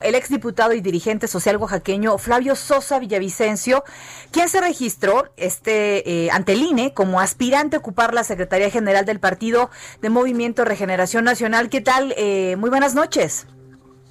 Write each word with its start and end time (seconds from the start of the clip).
El 0.00 0.14
exdiputado 0.14 0.74
y 0.74 0.82
dirigente 0.82 1.26
social 1.26 1.56
oaxaqueño 1.56 2.18
Flavio 2.18 2.54
Sosa 2.54 2.98
Villavicencio, 2.98 3.82
quien 4.30 4.50
se 4.50 4.60
registró 4.60 5.32
este, 5.38 6.26
eh, 6.26 6.30
ante 6.30 6.52
el 6.52 6.60
INE 6.60 6.92
como 6.92 7.18
aspirante 7.18 7.76
a 7.76 7.78
ocupar 7.78 8.12
la 8.12 8.22
Secretaría 8.22 8.68
General 8.68 9.06
del 9.06 9.20
Partido 9.20 9.70
de 10.02 10.10
Movimiento 10.10 10.66
Regeneración 10.66 11.24
Nacional. 11.24 11.70
¿Qué 11.70 11.80
tal? 11.80 12.12
Eh, 12.18 12.56
muy 12.58 12.68
buenas 12.68 12.94
noches. 12.94 13.46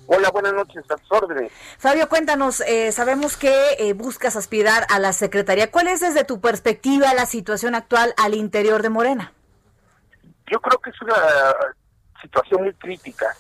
Hola, 0.08 0.32
buenas 0.32 0.54
noches, 0.54 0.84
a 0.90 0.96
tus 0.96 1.12
órdenes. 1.12 1.52
Fabio, 1.78 2.10
cuéntanos, 2.10 2.62
eh, 2.62 2.92
sabemos 2.92 3.38
que 3.38 3.54
eh, 3.78 3.94
buscas 3.94 4.36
aspirar 4.36 4.88
a 4.90 4.98
la 4.98 5.14
Secretaría. 5.14 5.70
¿Cuál 5.70 5.88
es 5.90 6.00
desde 6.00 6.24
tu 6.24 6.42
perspectiva 6.42 7.14
la 7.14 7.28
situación 7.28 7.76
actual 7.76 8.16
al 8.18 8.34
interior 8.34 8.82
de 8.82 8.90
Morena? 8.90 9.34
Yo 10.52 10.60
creo 10.62 10.80
que 10.80 10.90
es 10.90 11.00
una 11.04 11.16
situación 12.24 12.64
muy 12.64 12.74
crítica. 12.74 13.36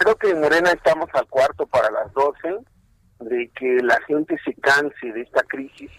Creo 0.00 0.16
que 0.16 0.30
en 0.30 0.40
Morena 0.40 0.70
estamos 0.72 1.10
al 1.12 1.26
cuarto 1.26 1.66
para 1.66 1.90
las 1.90 2.10
doce, 2.14 2.56
de 3.18 3.50
que 3.54 3.82
la 3.82 4.00
gente 4.06 4.34
se 4.42 4.54
canse 4.54 5.12
de 5.12 5.20
esta 5.20 5.42
crisis 5.42 5.90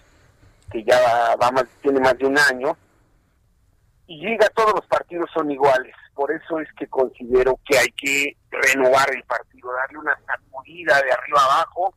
que 0.72 0.84
ya 0.84 1.36
va 1.36 1.52
más, 1.52 1.66
tiene 1.84 2.00
más 2.00 2.18
de 2.18 2.26
un 2.26 2.36
año, 2.36 2.76
y 4.08 4.20
llega 4.20 4.50
todos 4.56 4.74
los 4.74 4.88
partidos 4.88 5.30
son 5.32 5.52
iguales. 5.52 5.94
Por 6.16 6.32
eso 6.32 6.60
es 6.60 6.68
que 6.80 6.88
considero 6.88 7.60
que 7.64 7.78
hay 7.78 7.92
que 7.92 8.38
renovar 8.50 9.14
el 9.14 9.22
partido, 9.26 9.72
darle 9.72 10.00
una 10.00 10.18
sacudida 10.26 11.00
de 11.00 11.12
arriba 11.12 11.44
abajo. 11.44 11.94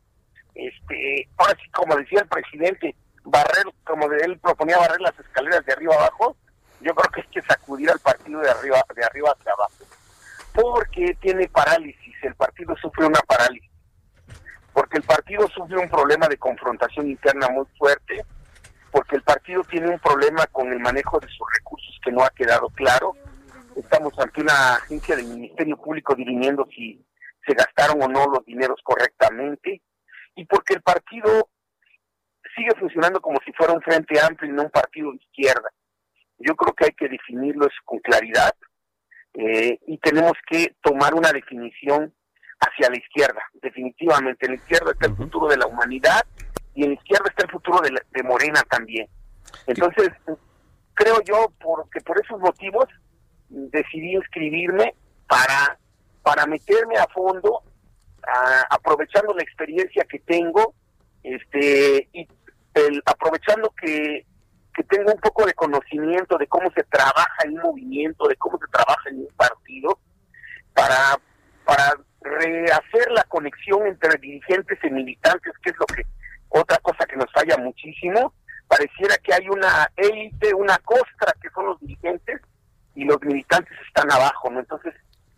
Este, 0.53 1.27
ahora 1.37 1.57
sí, 1.59 1.67
como 1.71 1.95
decía 1.95 2.19
el 2.19 2.27
presidente, 2.27 2.95
barrer, 3.23 3.65
como 3.83 4.11
él 4.11 4.37
proponía 4.37 4.77
barrer 4.77 5.01
las 5.01 5.19
escaleras 5.19 5.65
de 5.65 5.73
arriba 5.73 5.95
abajo, 5.95 6.37
yo 6.81 6.93
creo 6.93 7.11
que 7.11 7.21
hay 7.21 7.27
que 7.29 7.41
sacudir 7.41 7.89
al 7.89 7.99
partido 7.99 8.41
de 8.41 8.51
arriba, 8.51 8.79
de 8.95 9.03
arriba 9.03 9.33
hacia 9.35 9.53
abajo 9.53 9.94
porque 10.55 11.17
tiene 11.21 11.49
parálisis, 11.49 12.15
el 12.23 12.33
partido 12.35 12.75
sufre 12.77 13.05
una 13.05 13.19
parálisis, 13.21 13.69
porque 14.73 14.97
el 14.97 15.03
partido 15.03 15.47
sufre 15.49 15.77
un 15.77 15.89
problema 15.89 16.27
de 16.27 16.37
confrontación 16.37 17.09
interna 17.09 17.49
muy 17.49 17.65
fuerte, 17.77 18.25
porque 18.91 19.17
el 19.17 19.21
partido 19.21 19.63
tiene 19.63 19.89
un 19.89 19.99
problema 19.99 20.47
con 20.47 20.71
el 20.71 20.79
manejo 20.79 21.19
de 21.19 21.27
sus 21.27 21.45
recursos 21.57 21.99
que 22.03 22.11
no 22.11 22.23
ha 22.23 22.29
quedado 22.29 22.69
claro. 22.69 23.13
Estamos 23.75 24.17
ante 24.17 24.41
una 24.41 24.75
agencia 24.75 25.17
del 25.17 25.27
Ministerio 25.27 25.75
Público 25.75 26.15
dirimiendo 26.15 26.65
si 26.73 27.05
se 27.45 27.53
gastaron 27.53 28.01
o 28.01 28.07
no 28.07 28.25
los 28.27 28.45
dineros 28.45 28.79
correctamente, 28.81 29.81
y 30.35 30.45
porque 30.45 30.75
el 30.75 30.81
partido 30.81 31.49
sigue 32.55 32.71
funcionando 32.79 33.19
como 33.19 33.39
si 33.43 33.51
fuera 33.51 33.73
un 33.73 33.81
frente 33.81 34.19
amplio 34.21 34.49
y 34.49 34.53
no 34.53 34.63
un 34.63 34.71
partido 34.71 35.11
de 35.11 35.17
izquierda. 35.17 35.69
Yo 36.37 36.55
creo 36.55 36.73
que 36.73 36.85
hay 36.85 36.91
que 36.91 37.09
definirlo 37.09 37.67
con 37.83 37.99
claridad 37.99 38.53
eh, 39.37 39.79
y 39.87 39.97
tenemos 39.97 40.33
que 40.49 40.75
tomar 40.81 41.13
una 41.13 41.31
definición 41.31 42.13
hacia 42.59 42.89
la 42.89 42.97
izquierda. 42.97 43.41
Definitivamente, 43.61 44.45
en 44.45 44.53
la 44.53 44.57
izquierda 44.57 44.91
está 44.91 45.07
el 45.07 45.15
futuro 45.15 45.47
de 45.47 45.57
la 45.57 45.67
humanidad 45.67 46.25
y 46.73 46.83
en 46.83 46.89
la 46.89 46.95
izquierda 46.95 47.25
está 47.29 47.43
el 47.43 47.51
futuro 47.51 47.79
de, 47.81 48.23
Morena 48.23 48.61
también. 48.69 49.07
Entonces, 49.67 50.09
creo 50.93 51.21
yo 51.25 51.51
porque 51.61 51.99
por 52.01 52.19
esos 52.19 52.39
motivos 52.39 52.85
decidí 53.49 54.15
inscribirme 54.15 54.95
para, 55.27 55.77
para 56.23 56.45
meterme 56.45 56.97
a 56.97 57.07
fondo, 57.07 57.61
aprovechando 58.69 59.33
la 59.33 59.43
experiencia 59.43 60.05
que 60.09 60.19
tengo, 60.19 60.73
este 61.23 62.07
y 62.13 62.27
el, 62.73 63.01
aprovechando 63.05 63.73
que 63.81 64.25
que 64.75 64.83
tenga 64.83 65.13
un 65.13 65.19
poco 65.19 65.45
de 65.45 65.53
conocimiento 65.53 66.37
de 66.37 66.47
cómo 66.47 66.69
se 66.71 66.83
trabaja 66.83 67.43
en 67.45 67.53
un 67.53 67.63
movimiento, 67.63 68.27
de 68.27 68.35
cómo 68.35 68.59
se 68.59 68.67
trabaja 68.67 69.09
en 69.09 69.19
un 69.19 69.27
partido, 69.37 69.99
para, 70.73 71.17
para 71.63 71.93
rehacer 72.21 73.11
la 73.11 73.23
conexión 73.23 73.87
entre 73.87 74.19
dirigentes 74.19 74.77
y 74.83 74.89
militantes, 74.89 75.53
que 75.63 75.69
es 75.69 75.77
lo 75.79 75.85
que 75.85 76.03
otra 76.49 76.77
cosa 76.79 77.05
que 77.05 77.15
nos 77.15 77.31
falla 77.31 77.57
muchísimo. 77.57 78.33
Pareciera 78.67 79.17
que 79.17 79.33
hay 79.33 79.47
una 79.47 79.89
élite, 79.95 80.53
una 80.53 80.77
costra 80.79 81.33
que 81.41 81.49
son 81.51 81.67
los 81.67 81.79
dirigentes 81.79 82.41
y 82.95 83.05
los 83.05 83.21
militantes 83.21 83.77
están 83.87 84.11
abajo, 84.11 84.49
¿no? 84.49 84.59
Entonces 84.59 84.93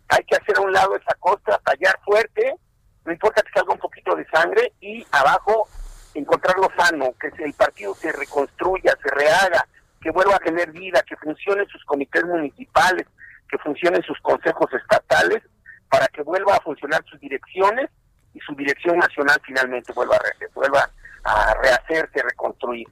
hay 0.08 0.24
que 0.24 0.36
hacer 0.36 0.56
a 0.56 0.62
un 0.62 0.72
lado 0.72 0.96
esa 0.96 1.14
costra, 1.18 1.58
tallar 1.58 1.98
fuerte, 2.04 2.54
no 3.04 3.12
importa 3.12 3.42
que 3.42 3.52
salga 3.52 3.74
un 3.74 3.78
poquito 3.78 4.16
de 4.16 4.26
sangre 4.30 4.72
y 4.80 5.06
abajo 5.12 5.68
encontrar 6.18 6.56
lo 6.58 6.68
sano, 6.76 7.14
que 7.20 7.30
el 7.42 7.52
partido 7.54 7.94
se 7.94 8.12
reconstruya, 8.12 8.96
se 9.02 9.10
rehaga, 9.10 9.66
que 10.00 10.10
vuelva 10.10 10.36
a 10.36 10.40
tener 10.40 10.70
vida, 10.72 11.02
que 11.02 11.16
funcionen 11.16 11.66
sus 11.68 11.84
comités 11.84 12.24
municipales, 12.24 13.06
que 13.48 13.58
funcionen 13.58 14.02
sus 14.02 14.18
consejos 14.20 14.66
estatales, 14.72 15.42
para 15.88 16.06
que 16.08 16.22
vuelva 16.22 16.56
a 16.56 16.60
funcionar 16.60 17.02
sus 17.08 17.18
direcciones 17.20 17.88
y 18.34 18.40
su 18.40 18.54
dirección 18.54 18.98
nacional 18.98 19.40
finalmente 19.44 19.92
vuelva 19.92 20.16
a, 20.16 20.18
re 20.18 20.48
vuelva 20.54 20.90
a 21.24 21.54
rehacerse, 21.62 22.22
reconstruir. 22.22 22.86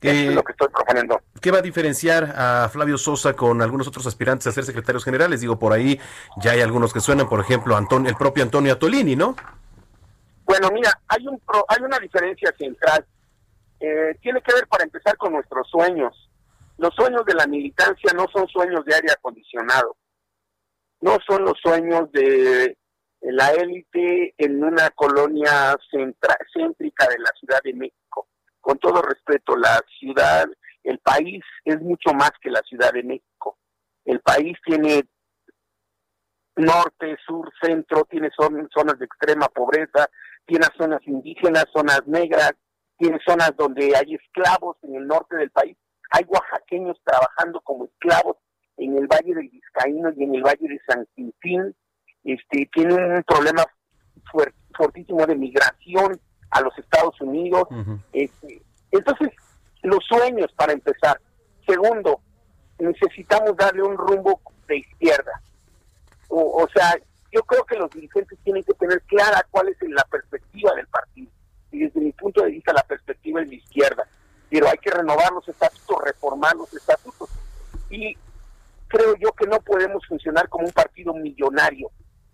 Eso 0.00 0.30
es 0.30 0.34
lo 0.34 0.42
que 0.42 0.52
estoy 0.52 0.68
proponiendo. 0.68 1.20
¿Qué 1.40 1.50
va 1.50 1.58
a 1.58 1.62
diferenciar 1.62 2.34
a 2.34 2.68
Flavio 2.72 2.96
Sosa 2.96 3.34
con 3.34 3.60
algunos 3.60 3.86
otros 3.86 4.06
aspirantes 4.06 4.46
a 4.46 4.52
ser 4.52 4.64
secretarios 4.64 5.04
generales? 5.04 5.42
Digo, 5.42 5.58
por 5.58 5.74
ahí 5.74 6.00
ya 6.38 6.52
hay 6.52 6.62
algunos 6.62 6.92
que 6.92 7.00
suenan, 7.00 7.28
por 7.28 7.40
ejemplo, 7.40 7.76
Antonio, 7.76 8.08
el 8.08 8.16
propio 8.16 8.42
Antonio 8.42 8.72
Atolini, 8.72 9.14
¿no? 9.14 9.36
Bueno, 10.50 10.68
mira, 10.72 10.90
hay 11.06 11.28
un 11.28 11.40
hay 11.68 11.80
una 11.80 12.00
diferencia 12.00 12.52
central. 12.58 13.06
Eh, 13.78 14.16
tiene 14.20 14.42
que 14.42 14.52
ver 14.52 14.66
para 14.66 14.82
empezar 14.82 15.16
con 15.16 15.32
nuestros 15.32 15.68
sueños. 15.70 16.28
Los 16.76 16.92
sueños 16.96 17.24
de 17.24 17.34
la 17.34 17.46
militancia 17.46 18.10
no 18.16 18.26
son 18.34 18.48
sueños 18.48 18.84
de 18.84 18.96
aire 18.96 19.12
acondicionado. 19.12 19.96
No 21.02 21.18
son 21.24 21.44
los 21.44 21.56
sueños 21.62 22.10
de 22.10 22.76
la 23.20 23.52
élite 23.52 24.34
en 24.38 24.64
una 24.64 24.90
colonia 24.90 25.76
céntrica 25.88 27.06
de 27.06 27.18
la 27.20 27.30
Ciudad 27.38 27.60
de 27.62 27.74
México. 27.74 28.26
Con 28.60 28.76
todo 28.78 29.02
respeto, 29.02 29.56
la 29.56 29.80
ciudad, 30.00 30.46
el 30.82 30.98
país 30.98 31.44
es 31.64 31.80
mucho 31.80 32.12
más 32.12 32.32
que 32.42 32.50
la 32.50 32.62
Ciudad 32.62 32.92
de 32.92 33.04
México. 33.04 33.56
El 34.04 34.18
país 34.18 34.58
tiene 34.64 35.04
norte, 36.56 37.16
sur, 37.24 37.48
centro, 37.62 38.04
tiene 38.10 38.30
zonas 38.34 38.98
de 38.98 39.04
extrema 39.04 39.46
pobreza, 39.48 40.10
tiene 40.50 40.66
zonas 40.76 41.00
indígenas, 41.06 41.64
zonas 41.72 42.04
negras, 42.06 42.52
tiene 42.98 43.18
zonas 43.24 43.52
donde 43.56 43.94
hay 43.96 44.16
esclavos 44.16 44.76
en 44.82 44.96
el 44.96 45.06
norte 45.06 45.36
del 45.36 45.50
país, 45.50 45.76
hay 46.10 46.24
oaxaqueños 46.26 47.00
trabajando 47.04 47.60
como 47.60 47.84
esclavos 47.84 48.36
en 48.76 48.98
el 48.98 49.06
Valle 49.06 49.32
del 49.32 49.48
Vizcaíno 49.48 50.10
y 50.16 50.24
en 50.24 50.34
el 50.34 50.42
Valle 50.42 50.68
de 50.68 50.80
San 50.88 51.06
Quintín, 51.14 51.76
este, 52.24 52.68
tiene 52.74 52.94
un 52.94 53.22
problema 53.22 53.64
fuertísimo 54.76 55.24
de 55.24 55.36
migración 55.36 56.20
a 56.50 56.60
los 56.62 56.76
Estados 56.76 57.18
Unidos. 57.20 57.68
este, 58.12 58.60
entonces, 58.90 59.30
los 59.82 60.04
sueños 60.04 60.52
para 60.56 60.72
empezar. 60.72 61.20
Segundo, 61.64 62.20
necesitamos 62.80 63.56
darle 63.56 63.82
un 63.82 63.96
rumbo 63.96 64.40
de 64.66 64.78
izquierda. 64.78 65.40
O, 66.28 66.64
o 66.64 66.68
sea, 66.74 66.96
yo 67.32 67.42
creo 67.42 67.64
que 67.64 67.76
los 67.76 67.90
dirigentes 67.90 68.38
tienen 68.42 68.62
que 68.64 68.74
tener 68.74 69.02
clara 69.02 69.46
cuál 69.50 69.68
es 69.68 69.76
la 69.88 70.04
perspectiva 70.04 70.74
del 70.74 70.86
partido. 70.88 71.30
Y 71.70 71.80
desde 71.80 72.00
mi 72.00 72.12
punto 72.12 72.42
de 72.42 72.50
vista, 72.50 72.72
la 72.72 72.82
perspectiva 72.82 73.42
es 73.42 73.50
de 73.50 73.56
izquierda. 73.56 74.06
Pero 74.48 74.68
hay 74.68 74.78
que 74.78 74.90
renovar 74.90 75.32
los 75.32 75.48
estatutos, 75.48 75.98
reformar 76.04 76.56
los 76.56 76.72
estatutos. 76.74 77.30
Y 77.88 78.16
creo 78.88 79.14
yo 79.16 79.32
que 79.32 79.46
no 79.46 79.60
podemos 79.60 80.04
funcionar 80.06 80.48
como 80.48 80.66
un 80.66 80.72
partido 80.72 81.14
millonario 81.14 81.90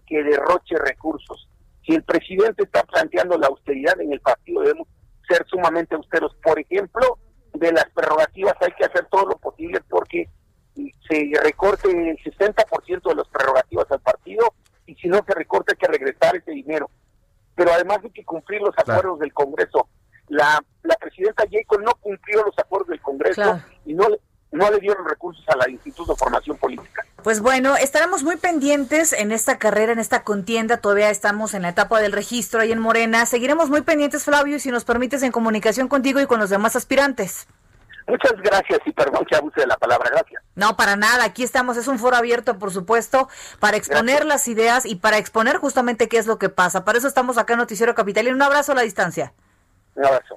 que 0.07 0.23
derroche 0.23 0.77
recursos. 0.79 1.49
Si 1.85 1.95
el 1.95 2.03
presidente 2.03 2.65
está 2.65 2.83
planteando 2.85 3.37
la 3.37 3.49
austeridad 3.49 4.01
en 4.01 4.13
el 4.13 4.21
partido, 4.21 4.63
debemos 4.63 4.89
ser 5.29 5.47
sumamente 5.47 5.95
austeros. 5.95 6.35
Por 6.43 6.59
ejemplo, 6.59 7.19
de 7.53 7.73
las 7.73 7.89
prerrogativas 7.91 8.55
hay 8.61 8.73
que 8.73 8.85
hacer 8.85 9.07
todo 9.11 9.27
lo 9.27 9.39
posible 9.39 9.81
porque 9.89 10.29
se 11.09 11.31
recorte 11.43 11.89
el 11.91 12.19
60% 12.19 13.09
de 13.09 13.15
las 13.15 13.29
prerrogativas 13.29 13.91
al 13.91 14.01
partido 14.01 14.55
y 14.87 14.95
si 14.95 15.09
no 15.09 15.23
se 15.27 15.35
recorta 15.35 15.73
hay 15.73 15.79
que 15.79 15.87
regresar 15.87 16.37
ese 16.37 16.51
dinero. 16.53 16.91
Pero 17.55 17.73
además 17.73 17.99
hay 18.05 18.11
que 18.11 18.25
cumplir 18.25 18.61
los 18.61 18.77
acuerdos 18.79 19.19
del 19.19 19.33
Congreso. 19.33 19.89
La, 20.29 20.63
la 20.83 20.97
presidenta 20.97 21.45
Jacob 21.51 21.81
no 21.83 21.95
cumplió 22.01 22.45
los 22.45 22.59
acuerdos 22.59 22.89
del 22.89 23.01
Congreso 23.01 23.61
y 23.85 23.95
no, 23.95 24.07
no 24.53 24.71
le 24.71 24.79
dieron 24.79 25.07
recursos 25.07 25.45
a 25.49 25.57
la 25.57 25.69
Instituto 25.71 26.13
de 26.13 26.19
Formación 26.19 26.57
Política. 26.57 27.05
Pues 27.23 27.41
bueno, 27.41 27.77
estaremos 27.77 28.23
muy 28.23 28.37
pendientes 28.37 29.13
en 29.13 29.33
esta 29.33 29.59
carrera, 29.59 29.93
en 29.93 29.99
esta 29.99 30.23
contienda. 30.23 30.79
Todavía 30.79 31.11
estamos 31.11 31.55
en 31.55 31.63
la 31.63 31.71
etapa 31.71 32.01
del 32.01 32.13
registro 32.13 32.61
ahí 32.61 32.73
en 32.73 32.79
Morena. 32.79 33.27
Seguiremos 33.27 33.69
muy 33.69 33.83
pendientes, 33.83 34.25
Flavio, 34.25 34.61
si 34.61 34.71
nos 34.71 34.85
permites, 34.85 35.23
en 35.23 35.33
comunicación 35.33 35.89
contigo 35.89 36.21
y 36.21 36.27
con 36.27 36.41
los 36.41 36.51
demás 36.51 36.77
aspirantes. 36.77 37.47
Muchas 38.07 38.35
gracias 38.41 38.79
y 38.85 38.93
perdón 38.93 39.25
que 39.25 39.37
abuse 39.37 39.61
de 39.61 39.67
la 39.67 39.77
palabra, 39.77 40.09
gracias. 40.11 40.43
No, 40.55 40.77
para 40.77 40.95
nada, 40.95 41.25
aquí 41.25 41.43
estamos, 41.43 41.77
es 41.77 41.89
un 41.89 41.99
foro 41.99 42.17
abierto, 42.17 42.57
por 42.59 42.71
supuesto, 42.71 43.29
para 43.59 43.77
exponer 43.77 44.25
las 44.25 44.47
ideas 44.47 44.87
y 44.87 44.95
para 44.95 45.19
exponer 45.19 45.57
justamente 45.57 46.09
qué 46.09 46.19
es 46.19 46.27
lo 46.27 46.39
que 46.39 46.49
pasa. 46.49 46.85
Para 46.85 46.99
eso 46.99 47.09
estamos 47.09 47.37
acá 47.37 47.55
en 47.55 47.59
Noticiero 47.59 47.95
Capital. 47.95 48.29
Y 48.29 48.31
un 48.31 48.43
abrazo 48.43 48.73
a 48.73 48.75
la 48.77 48.83
distancia. 48.83 49.33
Un 49.97 50.07
abrazo. 50.07 50.37